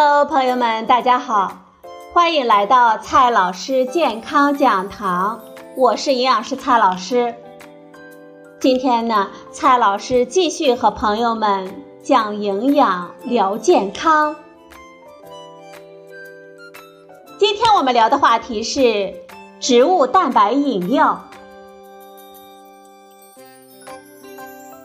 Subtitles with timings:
[0.00, 1.58] Hello，朋友们，大家好，
[2.12, 5.40] 欢迎来到蔡老师健康讲堂，
[5.74, 7.34] 我是营养师蔡老师。
[8.60, 14.36] 今天呢，蔡老师继续和朋友们讲营养、聊健康。
[17.36, 19.12] 今天我们聊的话题是
[19.58, 21.24] 植物蛋白饮料。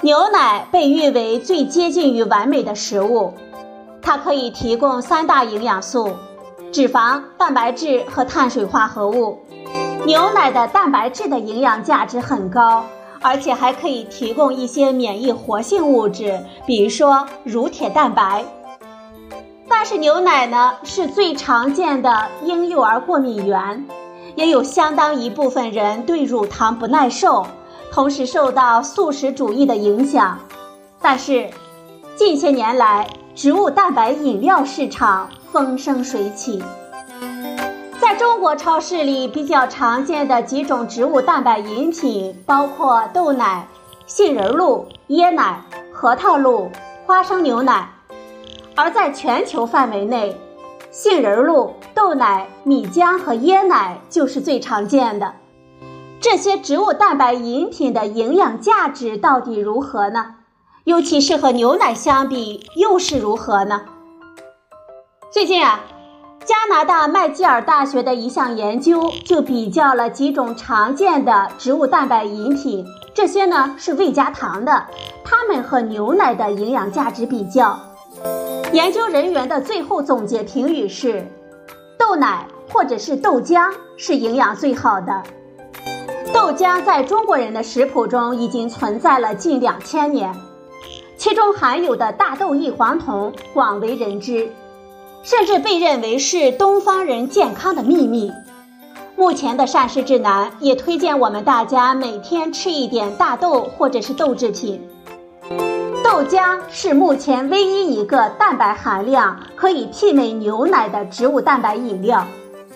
[0.00, 3.34] 牛奶被誉为最接近于完美的食物。
[4.06, 6.08] 它可以提供三大营养素：
[6.70, 9.36] 脂肪、蛋白质和碳水化合物。
[10.04, 12.84] 牛奶的蛋白质的营养价值很高，
[13.20, 18.44] 而且还可以提供一些免疫活性物质，比如说乳铁蛋白。
[19.68, 23.84] 但是牛奶呢是最常见的婴幼儿过敏源，
[24.36, 27.44] 也有相当一部分人对乳糖不耐受，
[27.90, 30.38] 同时受到素食主义的影响。
[31.02, 31.50] 但是
[32.14, 36.64] 近些年来，植物蛋白饮料市场风生水起，
[38.00, 43.68] 在中国超市里比较常见的几种植物蛋白饮品包括豆奶、
[44.06, 46.70] 杏仁露、椰奶、核桃露、
[47.04, 47.90] 花生牛奶；
[48.74, 50.34] 而在全球范围内，
[50.90, 55.34] 杏仁露、豆奶、米浆和椰奶就是最常见的。
[56.22, 60.36] 这些植物蛋白饮品的营养价值到底如何呢？
[60.86, 63.82] 尤其是和牛奶相比，又是如何呢？
[65.32, 65.80] 最近啊，
[66.44, 74.86] 加拿大麦吉尔大学的一项研究就比较了几种常见的植物蛋白饮品，这些呢是未加糖的，
[75.24, 77.76] 它们和牛奶的营养价值比较。
[78.72, 81.26] 研究人员的最后总结评语是：
[81.98, 85.20] 豆奶或者是豆浆是营养最好的。
[86.32, 90.32] 豆浆在中国人的食谱中已经存在了近两千年。
[91.16, 94.52] 其中含有的大豆异黄酮广为人知，
[95.22, 98.30] 甚至被认为是东方人健康的秘密。
[99.16, 104.86] 目前的膳食指南也推荐我们大家每天吃一点大豆或者是豆制品。
[106.04, 112.26] 豆浆是目前唯一一个蛋白含量可以媲美牛奶的植物蛋白饮料，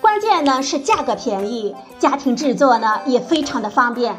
[0.00, 4.16] 关键呢是价格便宜，家庭制作呢也非常的方便。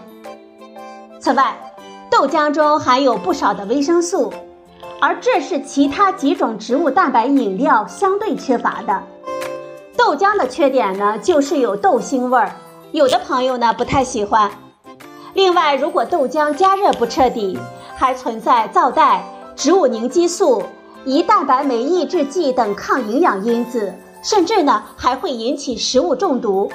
[1.19, 1.72] 此外，
[2.15, 4.31] 豆浆中含有不少的维生素，
[5.01, 9.01] 而这是其他几种植物蛋白饮料相对缺乏的。
[9.97, 12.51] 豆浆的缺点呢，就是有豆腥味儿，
[12.91, 14.51] 有的朋友呢不太喜欢。
[15.33, 17.57] 另外，如果豆浆加热不彻底，
[17.95, 19.25] 还存在皂带、
[19.55, 20.61] 植物凝激素、
[21.07, 23.91] 胰蛋白酶抑制剂等抗营养因子，
[24.21, 26.71] 甚至呢还会引起食物中毒。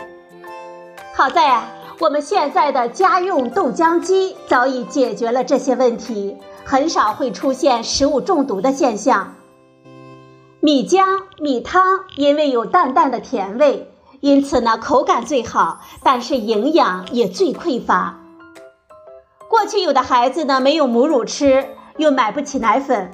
[1.15, 1.69] 好在啊。
[2.01, 9.35] 我们现在的家用豆浆机早已解决了这些问题，很少会出现食物中毒的现象。
[10.61, 11.05] 米浆、
[11.41, 11.83] 米汤
[12.17, 18.21] 因为有淡淡的甜味，因此呢口感最好，但是营养也最匮乏。
[19.49, 21.67] 过去有的孩子呢没有母乳吃，
[21.97, 23.11] 又买不起奶粉，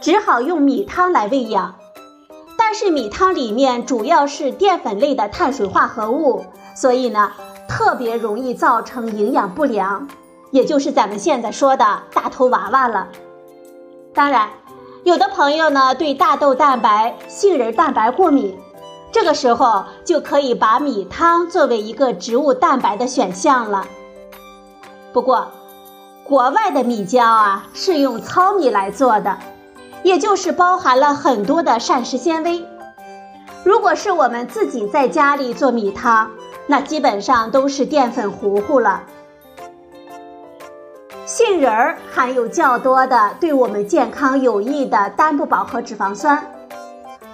[0.00, 1.76] 只好用米汤来喂养。
[2.58, 6.44] 但是米汤里面主要是淀粉类的碳水化合物，
[6.74, 7.30] 所以呢。
[7.68, 10.08] 特别容易造成营养不良，
[10.50, 13.08] 也就是咱们现在说的大头娃娃了。
[14.14, 14.48] 当然，
[15.04, 18.56] 有的朋友呢对大豆蛋白、杏仁蛋白过敏，
[19.12, 23.84] 这个时候就可以把米汤作为一个植物蛋白的选项了。
[25.12, 25.48] 不过，
[26.24, 29.36] 国外的米浆啊是用糙米来做的，
[30.02, 32.64] 也就是包含了很多的膳食纤维。
[33.64, 36.30] 如果是我们自己在家里做米汤，
[36.66, 39.04] 那基本上都是淀粉糊糊了。
[41.24, 46.52] 杏仁儿含有较多的对我们健康有益的单不饱和脂肪酸，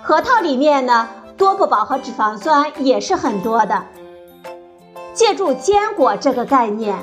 [0.02, 3.84] 核桃里面呢多不饱和脂肪酸也是很多的。
[5.12, 6.98] 借助坚果这个概念，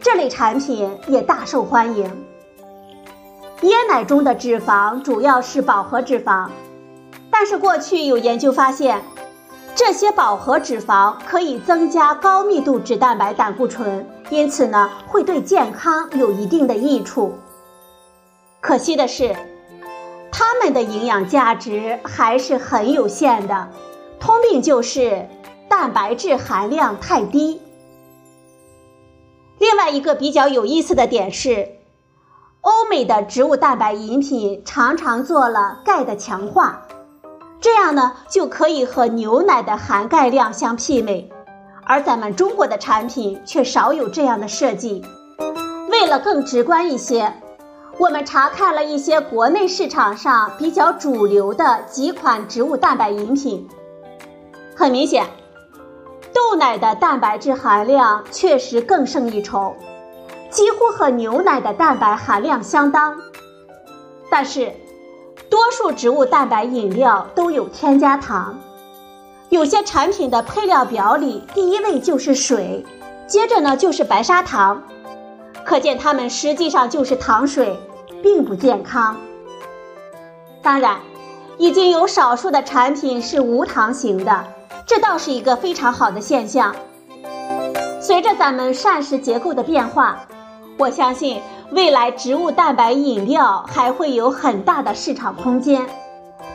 [0.00, 2.24] 这类产品也大受欢迎。
[3.62, 6.48] 椰奶中的脂肪主要是饱和脂肪，
[7.30, 9.02] 但是过去有研究发现。
[9.76, 17.34] 这些饱和脂肪可以增加高密度脂蛋白胆固醇，因此呢会对健康有一定的益处。
[18.60, 19.34] 可惜的是，
[20.30, 23.68] 它们的营养价值还是很有限的，
[24.20, 25.28] 通病就是
[25.68, 27.60] 蛋白质含量太低。
[29.58, 31.68] 另外一个比较有意思的点是，
[32.60, 36.86] 欧美的植物蛋白饮品常常做了钙的强化。
[37.64, 41.30] 这样呢，就可以和牛奶的含钙量相媲美，
[41.86, 45.02] 而咱们中国的产品却少有这样的设计。
[45.88, 47.32] 为了更直观一些，
[47.96, 53.66] 我们查看了一些国内市场上比较主流的几款植物蛋白饮品，
[54.76, 55.24] 很明显，
[56.34, 59.74] 豆奶的蛋白质含量确实更胜一筹，
[60.50, 63.16] 几乎和牛奶的蛋白含量相当。
[64.30, 64.70] 但是，
[65.54, 68.58] 多数植物蛋白饮料都有添加糖，
[69.50, 72.84] 有些产品的配料表里第一位就是水，
[73.28, 74.82] 接着呢就是白砂糖。
[75.64, 77.78] 可见它们实际上就是糖水，
[78.20, 79.16] 并不健康。
[80.60, 80.98] 当然，
[81.56, 84.44] 已经有少数的产品是无糖型的，
[84.84, 86.74] 这倒是一个非常好的现象。
[88.00, 90.18] 随着咱们膳食结构的变化，
[90.78, 95.86] 我相信未来植物蛋白饮料还会有很大的市场空间，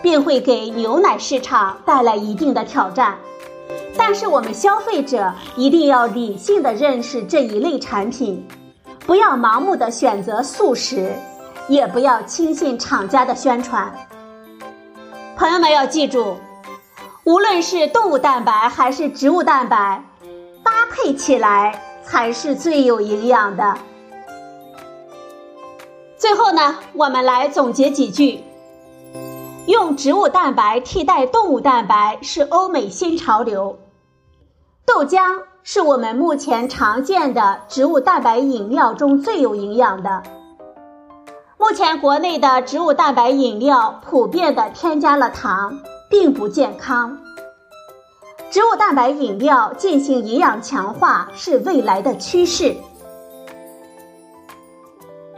[0.01, 3.17] 并会给牛奶市场带来一定的挑战。
[3.97, 8.47] 但是我们消费者一定要理性的认识这一类产品。
[9.06, 11.12] 不要盲目的选择素食，
[11.67, 13.91] 也不要轻信厂家的宣传。
[15.35, 16.38] 朋友们要记住，
[17.23, 20.03] 无论是动物蛋白还是植物蛋白，
[20.63, 23.77] 搭配起来才是最有营养的。
[26.19, 28.44] 最后呢，我们来总结几句：
[29.66, 33.80] 用植物蛋白替代动物蛋白是欧美新潮流。
[34.86, 35.44] 豆浆。
[35.62, 40.24] 是我们目前常见的植物蛋白饮料中最有营养的。
[41.60, 45.77] 目前国内的植物蛋白饮料普遍的添加了糖，
[46.10, 47.19] 并不健康。
[48.50, 52.75] 植物蛋白饮料进行营养强化是未来的趋势。